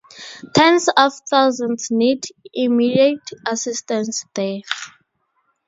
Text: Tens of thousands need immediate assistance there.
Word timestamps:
Tens 0.55 0.87
of 0.97 1.13
thousands 1.29 1.91
need 1.91 2.25
immediate 2.55 3.29
assistance 3.45 4.25
there. 4.33 4.61